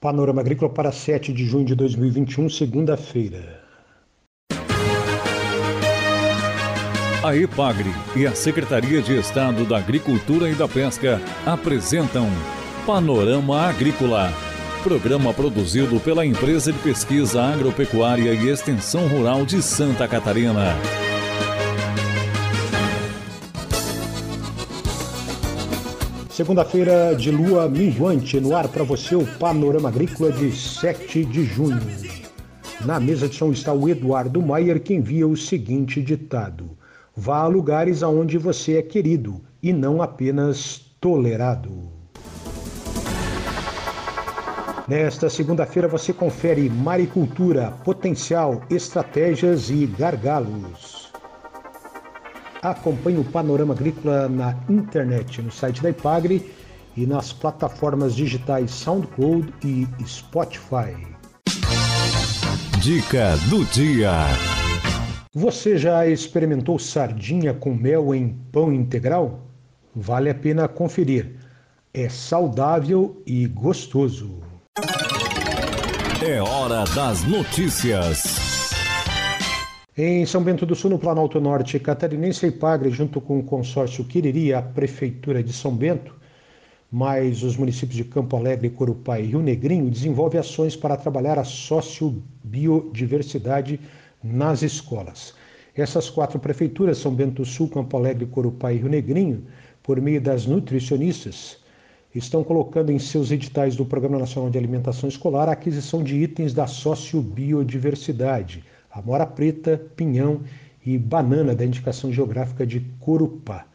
[0.00, 3.60] Panorama Agrícola para 7 de junho de 2021, segunda-feira.
[7.22, 12.28] A EPAGRE e a Secretaria de Estado da Agricultura e da Pesca apresentam
[12.86, 14.32] Panorama Agrícola,
[14.82, 20.76] programa produzido pela Empresa de Pesquisa Agropecuária e Extensão Rural de Santa Catarina.
[26.40, 31.78] Segunda-feira de lua minguante, no ar para você o Panorama Agrícola de 7 de junho.
[32.82, 36.70] Na mesa de som está o Eduardo Maier, que envia o seguinte ditado:
[37.14, 41.72] Vá a lugares aonde você é querido e não apenas tolerado.
[44.88, 50.99] Nesta segunda-feira você confere maricultura, potencial, estratégias e gargalos.
[52.62, 56.52] Acompanhe o Panorama Agrícola na internet, no site da Ipagre
[56.94, 60.94] e nas plataformas digitais SoundCloud e Spotify.
[62.82, 64.12] Dica do dia.
[65.32, 69.40] Você já experimentou sardinha com mel em pão integral?
[69.94, 71.36] Vale a pena conferir.
[71.94, 74.38] É saudável e gostoso.
[76.22, 78.59] É hora das notícias.
[80.02, 84.02] Em São Bento do Sul, no Planalto Norte catarinense, a Ipagre, junto com o consórcio
[84.02, 86.14] Quiriri, a Prefeitura de São Bento,
[86.90, 91.44] mais os municípios de Campo Alegre, Corupá e Rio Negrinho, desenvolve ações para trabalhar a
[91.44, 93.78] sociobiodiversidade
[94.24, 95.34] nas escolas.
[95.76, 99.44] Essas quatro prefeituras, São Bento do Sul, Campo Alegre, Corupá e Rio Negrinho,
[99.82, 101.58] por meio das nutricionistas,
[102.14, 106.54] estão colocando em seus editais do Programa Nacional de Alimentação Escolar a aquisição de itens
[106.54, 110.42] da sociobiodiversidade, amora preta, pinhão
[110.84, 113.66] e banana da indicação geográfica de Corupá.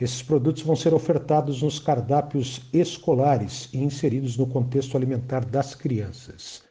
[0.00, 6.62] Esses produtos vão ser ofertados nos cardápios escolares e inseridos no contexto alimentar das crianças.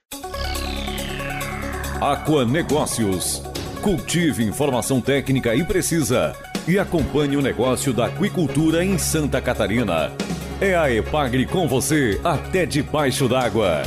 [2.01, 3.43] Aqua Negócios.
[3.81, 6.35] Cultive informação técnica e precisa
[6.67, 10.11] e acompanhe o negócio da aquicultura em Santa Catarina.
[10.59, 13.83] É a Epagre com você até debaixo d'água.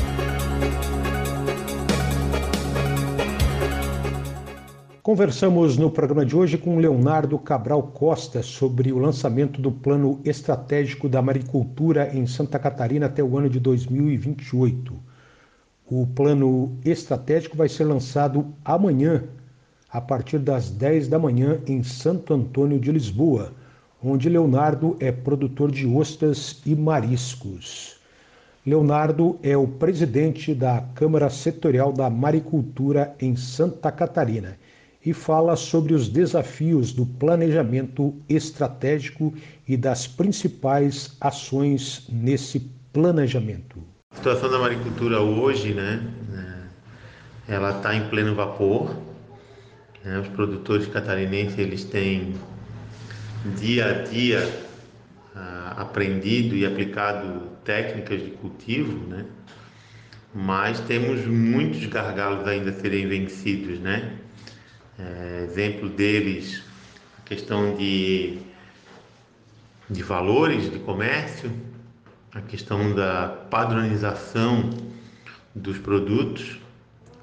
[5.04, 11.10] Conversamos no programa de hoje com Leonardo Cabral Costa sobre o lançamento do Plano Estratégico
[11.10, 14.94] da Maricultura em Santa Catarina até o ano de 2028.
[15.90, 19.24] O plano estratégico vai ser lançado amanhã,
[19.90, 23.52] a partir das 10 da manhã, em Santo Antônio de Lisboa,
[24.02, 28.00] onde Leonardo é produtor de ostras e mariscos.
[28.64, 34.56] Leonardo é o presidente da Câmara Setorial da Maricultura em Santa Catarina
[35.04, 39.34] e fala sobre os desafios do planejamento estratégico
[39.68, 42.60] e das principais ações nesse
[42.92, 43.78] planejamento.
[44.12, 46.02] A situação da maricultura hoje, né,
[47.48, 48.96] é, ela está em pleno vapor.
[50.02, 52.34] Né, os produtores catarinenses eles têm
[53.58, 54.48] dia a dia
[55.34, 59.24] ah, aprendido e aplicado técnicas de cultivo, né?
[60.34, 64.18] Mas temos muitos gargalos ainda a serem vencidos, né?
[64.98, 66.62] É, exemplo deles,
[67.18, 68.38] a questão de,
[69.90, 71.50] de valores de comércio,
[72.32, 74.70] a questão da padronização
[75.54, 76.58] dos produtos,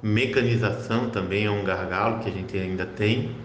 [0.02, 3.36] mecanização também é um gargalo que a gente ainda tem.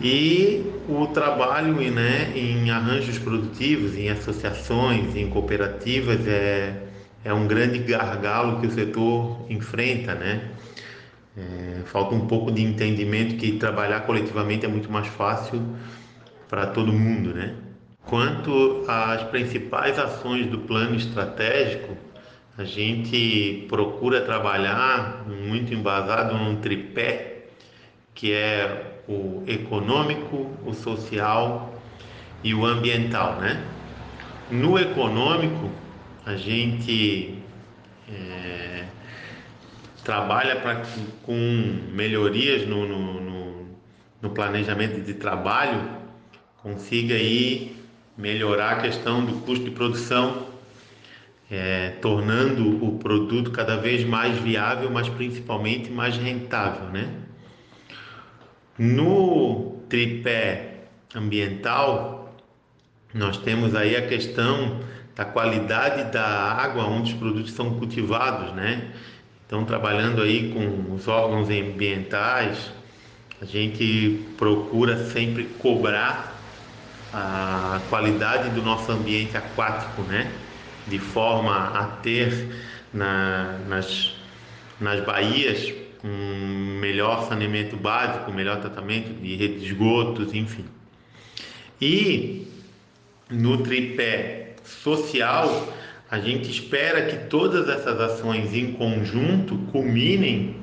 [0.00, 6.86] E o trabalho né, em arranjos produtivos, em associações, em cooperativas é,
[7.22, 10.50] é um grande gargalo que o setor enfrenta, né?
[11.36, 15.62] É, falta um pouco de entendimento que trabalhar coletivamente é muito mais fácil
[16.48, 17.54] para todo mundo, né?
[18.04, 21.96] Quanto às principais ações do plano estratégico,
[22.58, 27.46] a gente procura trabalhar muito embasado num tripé
[28.14, 31.74] que é o econômico, o social
[32.42, 33.64] e o ambiental, né?
[34.50, 35.70] No econômico,
[36.26, 37.38] a gente
[38.08, 38.84] é,
[40.04, 40.82] trabalha pra,
[41.22, 41.34] com
[41.92, 43.68] melhorias no, no, no,
[44.22, 45.82] no planejamento de trabalho,
[46.62, 47.76] consiga aí
[48.16, 50.48] melhorar a questão do custo de produção,
[51.50, 57.12] é, tornando o produto cada vez mais viável, mas principalmente mais rentável, né?
[58.78, 62.34] No tripé ambiental,
[63.12, 64.80] nós temos aí a questão
[65.16, 68.92] da qualidade da água onde os produtos são cultivados, né?
[69.50, 72.70] Então, trabalhando aí com os órgãos ambientais,
[73.42, 76.40] a gente procura sempre cobrar
[77.12, 80.32] a qualidade do nosso ambiente aquático, né?
[80.86, 82.48] de forma a ter
[82.94, 84.14] na, nas,
[84.80, 85.74] nas baías
[86.04, 90.64] um melhor saneamento básico, melhor tratamento de rede de esgotos, enfim.
[91.80, 92.46] E
[93.28, 95.68] no tripé social,
[96.10, 100.56] a gente espera que todas essas ações em conjunto culminem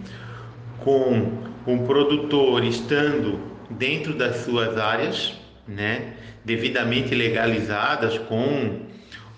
[0.84, 1.32] com
[1.66, 3.40] o produtor estando
[3.70, 6.14] dentro das suas áreas, né,
[6.44, 8.82] devidamente legalizadas com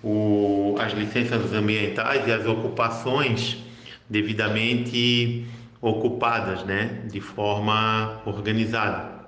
[0.03, 3.57] o, as licenças ambientais e as ocupações
[4.09, 5.45] devidamente
[5.79, 9.19] ocupadas, né, de forma organizada.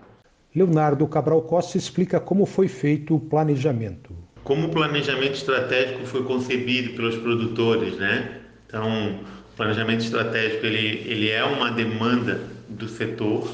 [0.53, 4.13] Leonardo Cabral Costa explica como foi feito o planejamento.
[4.43, 8.39] Como o planejamento estratégico foi concebido pelos produtores, né?
[8.65, 9.19] Então,
[9.53, 13.53] o planejamento estratégico ele, ele é uma demanda do setor,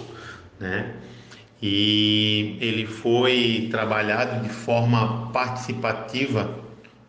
[0.60, 0.94] né?
[1.62, 6.56] E ele foi trabalhado de forma participativa,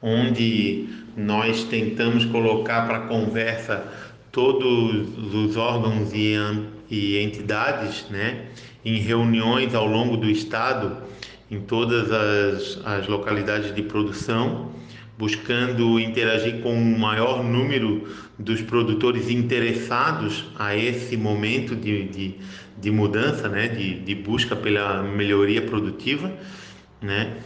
[0.00, 3.86] onde nós tentamos colocar para conversa
[4.32, 6.34] todos os órgãos e,
[6.90, 8.46] e entidades, né?
[8.84, 10.96] Em reuniões ao longo do estado,
[11.50, 14.72] em todas as, as localidades de produção,
[15.18, 18.06] buscando interagir com o maior número
[18.38, 22.34] dos produtores interessados a esse momento de, de,
[22.80, 26.32] de mudança, né, de, de busca pela melhoria produtiva,
[27.02, 27.36] né,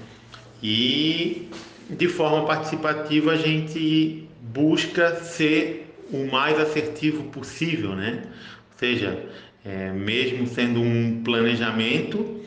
[0.62, 1.48] e
[1.88, 8.24] de forma participativa a gente busca ser o mais assertivo possível, né,
[8.72, 9.24] ou seja,
[9.64, 12.41] é, mesmo sendo um planejamento,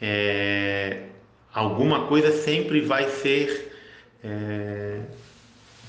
[0.00, 1.04] é,
[1.52, 3.72] alguma coisa sempre vai ser
[4.22, 5.00] é,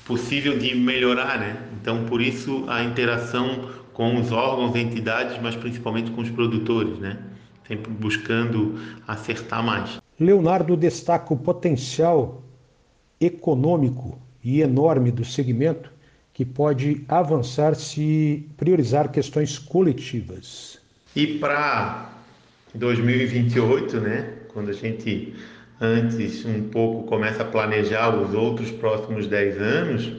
[0.04, 1.56] possível de melhorar, né?
[1.80, 7.18] Então, por isso a interação com os órgãos, entidades, mas principalmente com os produtores, né?
[7.66, 10.00] Sempre buscando acertar mais.
[10.18, 12.42] Leonardo destaca o potencial
[13.20, 15.92] econômico e enorme do segmento
[16.32, 20.78] que pode avançar se priorizar questões coletivas.
[21.14, 22.12] E para
[22.74, 25.34] 2028, né, quando a gente
[25.80, 30.12] antes um pouco começa a planejar os outros próximos 10 anos,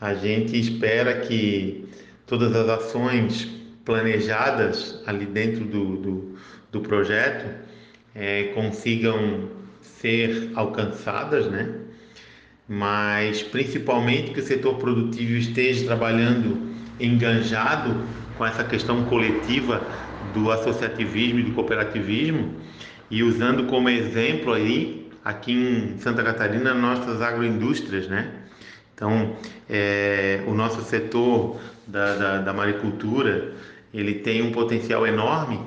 [0.00, 1.88] a gente espera que
[2.26, 3.48] todas as ações
[3.84, 6.36] planejadas ali dentro do, do,
[6.70, 7.66] do projeto
[8.14, 9.48] é, consigam
[9.80, 11.74] ser alcançadas, né?
[12.68, 16.68] Mas principalmente que o setor produtivo esteja trabalhando
[17.00, 18.02] enganjado
[18.36, 19.86] com essa questão coletiva
[20.32, 22.56] do associativismo e do cooperativismo
[23.10, 28.32] e usando como exemplo aí aqui em Santa Catarina nossas agroindústrias, né?
[28.94, 29.36] Então,
[29.68, 33.52] é, o nosso setor da, da, da maricultura
[33.92, 35.60] ele tem um potencial enorme,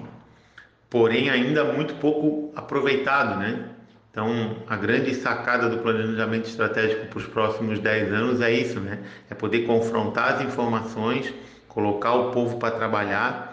[0.89, 3.69] porém ainda muito pouco aproveitado, né?
[4.11, 8.99] Então, a grande sacada do planejamento estratégico para os próximos 10 anos é isso, né?
[9.29, 11.33] É poder confrontar as informações,
[11.69, 13.50] colocar o povo para trabalhar,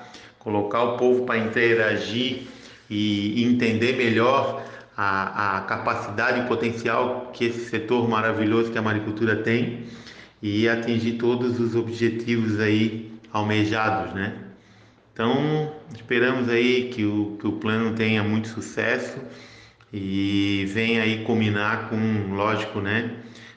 [0.48, 2.46] colocar o povo para interagir
[2.88, 4.64] e entender melhor
[4.96, 9.84] a, a capacidade e potencial que esse setor maravilhoso que a maricultura tem
[10.40, 14.38] e atingir todos os objetivos aí almejados, né?
[15.12, 19.18] Então, esperamos aí que o, que o plano tenha muito sucesso
[19.92, 23.16] e venha aí combinar com, lógico, né,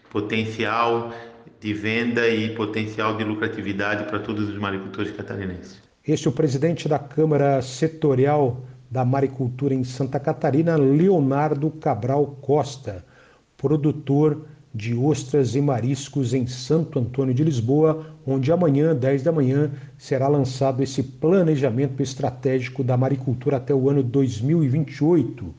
[0.10, 1.14] potencial
[1.62, 5.91] de venda e potencial de lucratividade para todos os maricultores catarinenses.
[6.08, 13.06] Este é o presidente da Câmara Setorial da Maricultura em Santa Catarina, Leonardo Cabral Costa,
[13.56, 19.70] produtor de ostras e mariscos em Santo Antônio de Lisboa, onde amanhã, 10 da manhã,
[19.96, 25.54] será lançado esse planejamento estratégico da maricultura até o ano 2028.